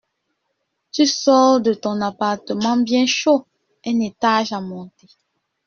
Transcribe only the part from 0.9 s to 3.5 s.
Tu sors de ton appartement bien chaud…